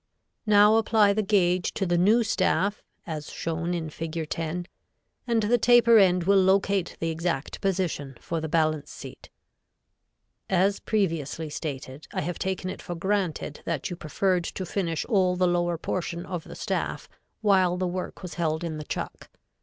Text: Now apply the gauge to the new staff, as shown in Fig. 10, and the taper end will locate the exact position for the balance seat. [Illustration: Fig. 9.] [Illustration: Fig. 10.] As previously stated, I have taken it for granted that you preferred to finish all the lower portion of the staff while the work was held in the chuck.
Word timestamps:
Now 0.47 0.77
apply 0.77 1.13
the 1.13 1.21
gauge 1.21 1.75
to 1.75 1.85
the 1.85 1.95
new 1.95 2.23
staff, 2.23 2.81
as 3.05 3.31
shown 3.31 3.75
in 3.75 3.91
Fig. 3.91 4.27
10, 4.31 4.65
and 5.27 5.43
the 5.43 5.59
taper 5.59 5.99
end 5.99 6.23
will 6.23 6.41
locate 6.41 6.97
the 6.99 7.11
exact 7.11 7.61
position 7.61 8.17
for 8.19 8.41
the 8.41 8.49
balance 8.49 8.89
seat. 8.89 9.29
[Illustration: 10.49 10.81
Fig. 11.07 11.11
9.] 11.11 11.19
[Illustration: 11.19 11.19
Fig. 11.19 11.19
10.] 11.21 11.21
As 11.21 11.29
previously 11.29 11.49
stated, 11.95 12.07
I 12.11 12.21
have 12.25 12.39
taken 12.39 12.71
it 12.71 12.81
for 12.81 12.95
granted 12.95 13.61
that 13.65 13.91
you 13.91 13.95
preferred 13.95 14.43
to 14.45 14.65
finish 14.65 15.05
all 15.05 15.35
the 15.35 15.47
lower 15.47 15.77
portion 15.77 16.25
of 16.25 16.45
the 16.45 16.55
staff 16.55 17.07
while 17.41 17.77
the 17.77 17.85
work 17.85 18.23
was 18.23 18.33
held 18.33 18.63
in 18.63 18.79
the 18.79 18.83
chuck. 18.85 19.29